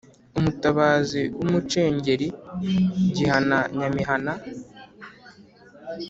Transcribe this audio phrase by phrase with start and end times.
[0.39, 2.27] umutabazi w’Umucengeri
[3.15, 4.33] Gihana Nyamihana